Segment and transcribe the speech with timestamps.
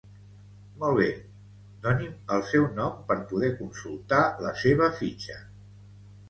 [0.83, 1.09] Molt bé,
[1.83, 5.39] doni'm el seu nom per poder consultar la seva fitxa.